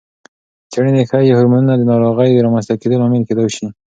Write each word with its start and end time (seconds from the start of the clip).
څېړنې 0.71 1.03
ښيي، 1.09 1.35
هورمونونه 1.37 1.73
د 1.77 1.83
ناروغۍ 1.91 2.31
رامنځته 2.45 2.73
کېدو 2.81 2.99
لامل 3.01 3.23
کېدای 3.29 3.49
شي. 3.55 3.67